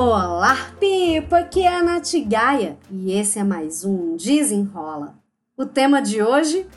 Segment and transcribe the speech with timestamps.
[0.00, 1.38] Olá, Pipa!
[1.40, 5.18] Aqui é a Nath Gaia e esse é mais um Desenrola.
[5.56, 6.68] O tema de hoje: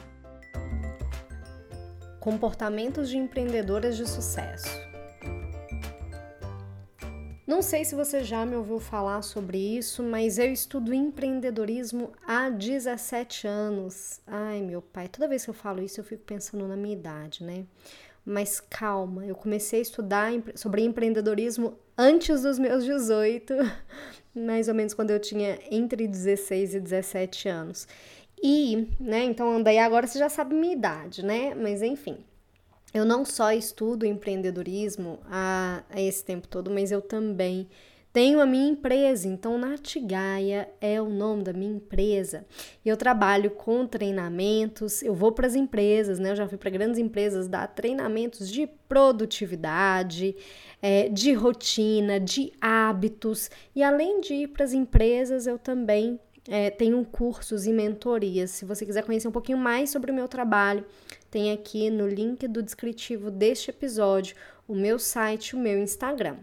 [2.19, 4.75] Comportamentos de empreendedoras de sucesso.
[7.45, 12.49] Não sei se você já me ouviu falar sobre isso, mas eu estudo empreendedorismo há
[12.49, 14.19] 17 anos.
[14.25, 17.43] Ai, meu pai, toda vez que eu falo isso eu fico pensando na minha idade,
[17.43, 17.65] né?
[18.25, 23.53] Mas calma, eu comecei a estudar sobre empreendedorismo antes dos meus 18,
[24.35, 27.87] mais ou menos quando eu tinha entre 16 e 17 anos.
[28.41, 31.53] E, né, então daí agora você já sabe minha idade, né?
[31.53, 32.17] Mas enfim,
[32.93, 37.67] eu não só estudo empreendedorismo há, há esse tempo todo, mas eu também
[38.13, 42.45] tenho a minha empresa, então Natigaia é o nome da minha empresa.
[42.83, 46.31] E eu trabalho com treinamentos, eu vou para as empresas, né?
[46.31, 50.35] Eu já fui para grandes empresas dar treinamentos de produtividade,
[50.81, 53.49] é, de rotina, de hábitos.
[53.73, 58.51] E além de ir para as empresas, eu também é, tenho cursos e mentorias.
[58.51, 60.85] Se você quiser conhecer um pouquinho mais sobre o meu trabalho,
[61.29, 64.35] tem aqui no link do descritivo deste episódio
[64.67, 66.37] o meu site, o meu Instagram.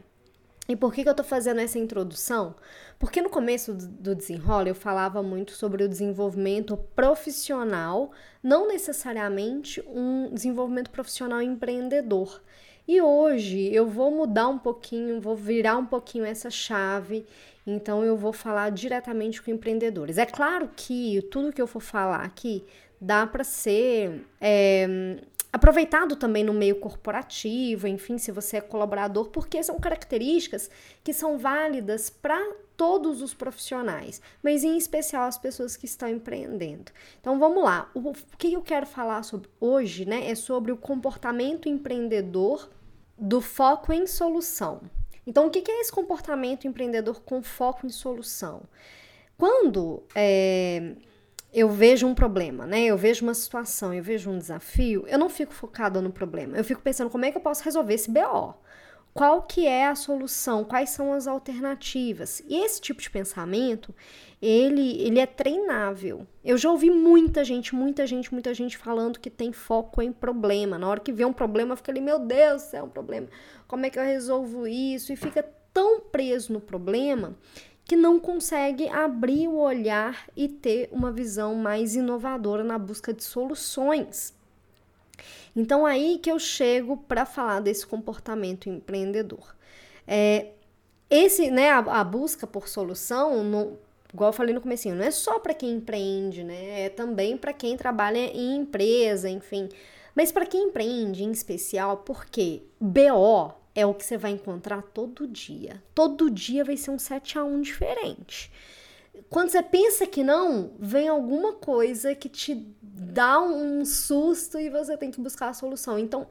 [0.70, 2.54] E por que, que eu tô fazendo essa introdução?
[2.98, 10.28] Porque no começo do desenrola eu falava muito sobre o desenvolvimento profissional, não necessariamente um
[10.30, 12.42] desenvolvimento profissional empreendedor.
[12.86, 17.24] E hoje eu vou mudar um pouquinho, vou virar um pouquinho essa chave,
[17.66, 20.18] então eu vou falar diretamente com empreendedores.
[20.18, 22.62] É claro que tudo que eu for falar aqui
[23.00, 25.16] dá para ser é,
[25.52, 30.70] aproveitado também no meio corporativo, enfim, se você é colaborador, porque são características
[31.02, 32.38] que são válidas para
[32.76, 36.92] todos os profissionais, mas em especial as pessoas que estão empreendendo.
[37.20, 37.90] Então vamos lá.
[37.94, 42.70] O, que eu quero falar sobre hoje, né, é sobre o comportamento empreendedor
[43.18, 44.82] do foco em solução.
[45.26, 48.62] Então, o que é esse comportamento empreendedor com foco em solução?
[49.36, 50.94] Quando é,
[51.52, 52.84] eu vejo um problema, né?
[52.84, 56.56] Eu vejo uma situação, eu vejo um desafio, eu não fico focada no problema.
[56.56, 58.54] Eu fico pensando como é que eu posso resolver esse BO.
[59.14, 60.62] Qual que é a solução?
[60.62, 62.40] Quais são as alternativas?
[62.46, 63.92] E esse tipo de pensamento,
[64.40, 66.24] ele, ele é treinável.
[66.44, 70.78] Eu já ouvi muita gente, muita gente, muita gente falando que tem foco em problema.
[70.78, 73.26] Na hora que vê um problema, fica ali, meu Deus, é um problema.
[73.66, 75.12] Como é que eu resolvo isso?
[75.12, 77.34] E fica tão preso no problema
[77.88, 83.24] que não consegue abrir o olhar e ter uma visão mais inovadora na busca de
[83.24, 84.34] soluções.
[85.56, 89.56] Então aí que eu chego para falar desse comportamento empreendedor.
[90.06, 90.48] É,
[91.08, 93.78] esse, né, a, a busca por solução, no,
[94.12, 96.82] igual eu falei no começo, não é só para quem empreende, né?
[96.82, 99.66] É também para quem trabalha em empresa, enfim.
[100.14, 105.24] Mas para quem empreende em especial, porque BO é o que você vai encontrar todo
[105.24, 105.80] dia.
[105.94, 108.50] Todo dia vai ser um 7 a 1 diferente.
[109.30, 114.96] Quando você pensa que não, vem alguma coisa que te dá um susto e você
[114.96, 115.96] tem que buscar a solução.
[115.96, 116.26] Então,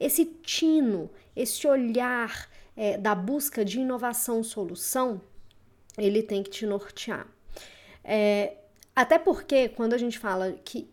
[0.00, 5.20] esse tino, esse olhar é, da busca de inovação, solução,
[5.98, 7.26] ele tem que te nortear.
[8.02, 8.54] É,
[8.94, 10.88] até porque quando a gente fala que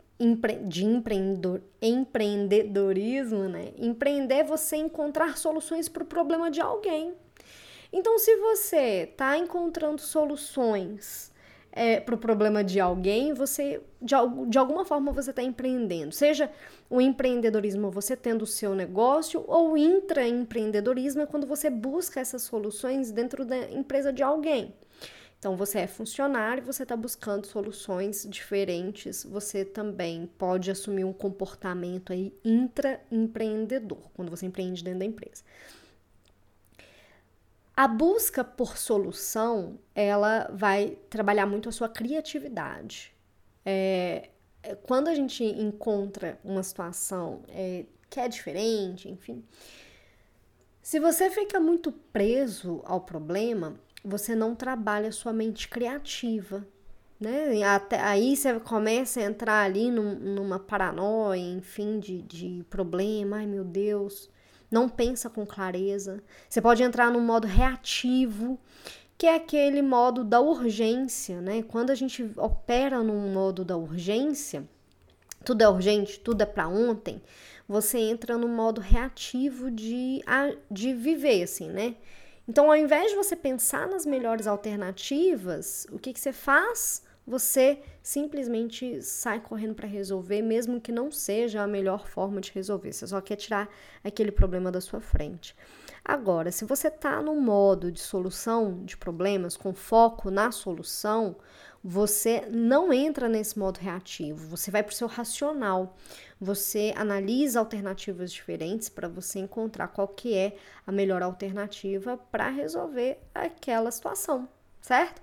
[0.68, 3.74] de empreendedor, empreendedorismo, né?
[3.78, 7.13] Empreender é você encontrar soluções para o problema de alguém.
[7.91, 11.31] Então, se você está encontrando soluções
[11.72, 14.16] é, para o problema de alguém, você de,
[14.47, 16.13] de alguma forma você está empreendendo.
[16.13, 16.50] Seja
[16.90, 23.12] o empreendedorismo você tendo o seu negócio, ou intraempreendedorismo é quando você busca essas soluções
[23.12, 24.74] dentro da empresa de alguém.
[25.44, 32.14] Então, você é funcionário, você está buscando soluções diferentes, você também pode assumir um comportamento
[32.14, 35.44] aí intraempreendedor, quando você empreende dentro da empresa.
[37.76, 43.14] A busca por solução, ela vai trabalhar muito a sua criatividade.
[43.66, 44.30] É,
[44.64, 49.44] é quando a gente encontra uma situação é, que é diferente, enfim,
[50.81, 56.68] se você fica muito preso ao problema, você não trabalha sua mente criativa,
[57.20, 57.64] né?
[57.64, 63.46] Até, aí você começa a entrar ali num, numa paranoia, enfim, de, de problema, ai
[63.46, 64.30] meu Deus,
[64.70, 66.22] não pensa com clareza.
[66.50, 68.60] Você pode entrar num modo reativo,
[69.18, 71.64] que é aquele modo da urgência, né?
[71.64, 74.68] Quando a gente opera num modo da urgência,
[75.46, 77.22] tudo é urgente, tudo é para ontem,
[77.68, 80.22] você entra no modo reativo de,
[80.70, 81.96] de viver, assim, né?
[82.48, 87.01] Então, ao invés de você pensar nas melhores alternativas, o que, que você faz?
[87.25, 92.92] Você simplesmente sai correndo para resolver, mesmo que não seja a melhor forma de resolver.
[92.92, 93.69] Você só quer tirar
[94.04, 95.56] aquele problema da sua frente.
[96.06, 101.38] Agora, se você está no modo de solução de problemas, com foco na solução,
[101.82, 105.96] você não entra nesse modo reativo, você vai para o seu racional.
[106.40, 113.20] Você analisa alternativas diferentes para você encontrar qual que é a melhor alternativa para resolver
[113.34, 114.48] aquela situação,
[114.82, 115.22] certo?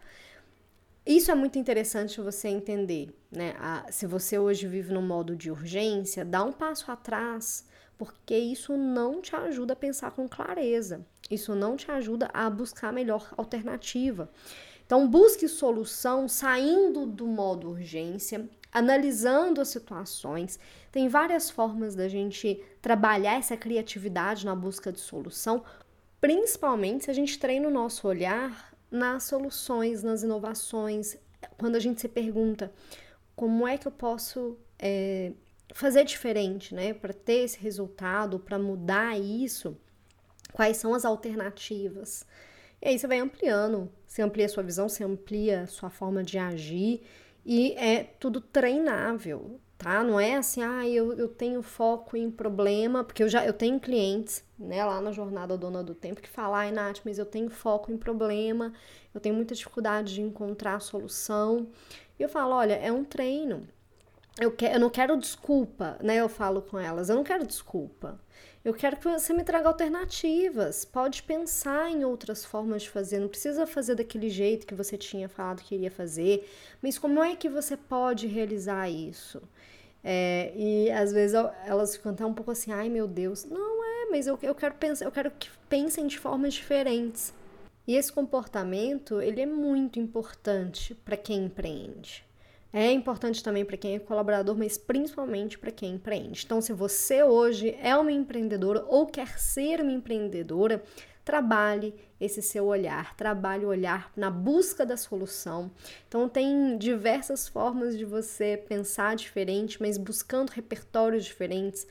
[1.04, 3.54] Isso é muito interessante você entender, né?
[3.90, 7.66] se você hoje vive no modo de urgência, dá um passo atrás,
[8.00, 11.04] porque isso não te ajuda a pensar com clareza.
[11.30, 14.30] Isso não te ajuda a buscar a melhor alternativa.
[14.86, 20.58] Então, busque solução saindo do modo urgência, analisando as situações.
[20.90, 25.62] Tem várias formas da gente trabalhar essa criatividade na busca de solução,
[26.22, 31.18] principalmente se a gente treina o nosso olhar nas soluções, nas inovações.
[31.58, 32.72] Quando a gente se pergunta
[33.36, 35.32] como é que eu posso é,
[35.74, 39.76] fazer diferente, né, para ter esse resultado, para mudar isso,
[40.52, 42.26] quais são as alternativas.
[42.82, 47.02] E aí você vai ampliando, você amplia sua visão, você amplia sua forma de agir
[47.44, 50.02] e é tudo treinável, tá?
[50.02, 53.78] Não é assim, ah, eu, eu tenho foco em problema, porque eu já eu tenho
[53.78, 57.50] clientes, né, lá na jornada Dona do Tempo que falam, ai, Nath, mas eu tenho
[57.50, 58.72] foco em problema,
[59.14, 61.68] eu tenho muita dificuldade de encontrar solução.
[62.18, 63.66] E eu falo, olha, é um treino.
[64.38, 66.16] Eu, que, eu não quero desculpa, né?
[66.16, 68.20] Eu falo com elas, eu não quero desculpa.
[68.62, 70.84] Eu quero que você me traga alternativas.
[70.84, 73.18] Pode pensar em outras formas de fazer.
[73.18, 76.46] Não precisa fazer daquele jeito que você tinha falado que iria fazer.
[76.82, 79.42] Mas como é que você pode realizar isso?
[80.04, 81.34] É, e às vezes
[81.64, 83.44] elas ficam até um pouco assim, ai meu Deus.
[83.44, 87.32] Não é, mas eu, eu quero pensar, eu quero que pensem de formas diferentes.
[87.86, 92.24] E esse comportamento, ele é muito importante para quem empreende.
[92.72, 96.42] É importante também para quem é colaborador, mas principalmente para quem empreende.
[96.44, 100.80] Então, se você hoje é uma empreendedora ou quer ser uma empreendedora,
[101.24, 105.70] trabalhe esse seu olhar, trabalhe o olhar na busca da solução.
[106.06, 111.86] Então, tem diversas formas de você pensar diferente, mas buscando repertórios diferentes,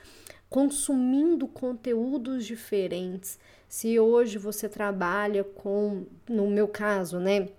[0.50, 3.38] consumindo conteúdos diferentes.
[3.68, 7.50] Se hoje você trabalha com, no meu caso, né?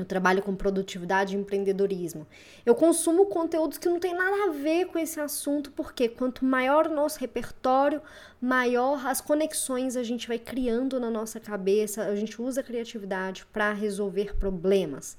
[0.00, 2.26] Eu trabalho com produtividade e empreendedorismo.
[2.64, 6.86] Eu consumo conteúdos que não tem nada a ver com esse assunto, porque quanto maior
[6.86, 8.00] o nosso repertório,
[8.40, 13.44] maior as conexões a gente vai criando na nossa cabeça, a gente usa a criatividade
[13.52, 15.18] para resolver problemas.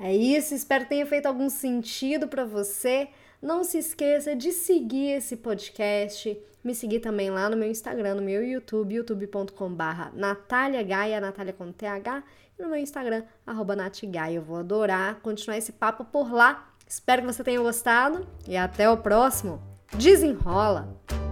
[0.00, 3.08] É isso, espero que tenha feito algum sentido para você.
[3.44, 8.22] Não se esqueça de seguir esse podcast, me seguir também lá no meu Instagram, no
[8.22, 12.24] meu YouTube, youtube.com/barra Natália Gaia, Natália com TH
[12.58, 13.76] e no meu Instagram, arroba
[14.32, 16.72] Eu vou adorar continuar esse papo por lá.
[16.88, 19.60] Espero que você tenha gostado e até o próximo.
[19.92, 21.23] Desenrola!